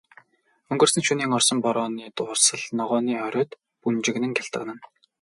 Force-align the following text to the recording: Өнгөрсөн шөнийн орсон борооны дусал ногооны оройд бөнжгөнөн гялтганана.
Өнгөрсөн 0.71 1.05
шөнийн 1.07 1.35
орсон 1.37 1.57
борооны 1.65 2.05
дусал 2.17 2.63
ногооны 2.77 3.13
оройд 3.27 3.51
бөнжгөнөн 3.81 4.35
гялтганана. 4.37 4.83